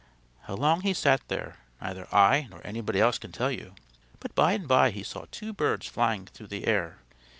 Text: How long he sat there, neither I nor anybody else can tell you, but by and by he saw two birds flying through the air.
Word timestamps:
How 0.45 0.55
long 0.55 0.81
he 0.81 0.95
sat 0.95 1.21
there, 1.27 1.57
neither 1.79 2.07
I 2.11 2.47
nor 2.49 2.59
anybody 2.65 2.99
else 2.99 3.19
can 3.19 3.31
tell 3.31 3.51
you, 3.51 3.75
but 4.19 4.33
by 4.33 4.53
and 4.53 4.67
by 4.67 4.89
he 4.89 5.03
saw 5.03 5.25
two 5.29 5.53
birds 5.53 5.85
flying 5.85 6.25
through 6.25 6.47
the 6.47 6.65
air. 6.65 6.97